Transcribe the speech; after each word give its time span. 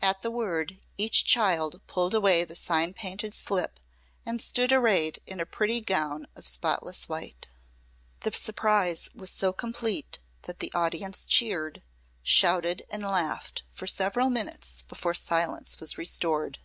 At 0.00 0.22
the 0.22 0.30
word 0.32 0.80
each 0.98 1.24
child 1.24 1.80
pulled 1.86 2.14
away 2.14 2.42
the 2.42 2.56
sign 2.56 2.94
painted 2.94 3.32
slip 3.32 3.78
and 4.26 4.42
stood 4.42 4.72
arrayed 4.72 5.20
in 5.24 5.38
a 5.38 5.46
pretty 5.46 5.80
gown 5.80 6.26
of 6.34 6.48
spotless 6.48 7.08
white. 7.08 7.48
The 8.22 8.32
surprise 8.32 9.08
was 9.14 9.30
so 9.30 9.52
complete 9.52 10.18
that 10.50 10.58
the 10.58 10.72
audience 10.74 11.24
cheered, 11.24 11.84
shouted 12.24 12.82
and 12.90 13.04
laughed 13.04 13.62
for 13.70 13.86
several 13.86 14.30
minutes 14.30 14.82
before 14.82 15.14
silence 15.14 15.78
was 15.78 15.96
restored. 15.96 16.58